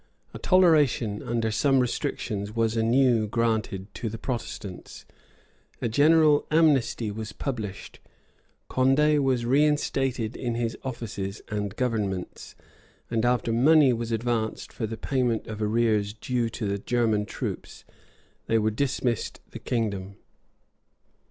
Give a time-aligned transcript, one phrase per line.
[0.33, 5.05] A toleration under some restrictions was anew granted to the Protestants;
[5.79, 7.99] a general amnesty was published;
[8.67, 12.55] Condé was reinstated in his offices and governments;
[13.11, 17.85] and after money was advanced for the payment of arrears due to the German troops,
[18.47, 20.15] they were dismissed the kingdom.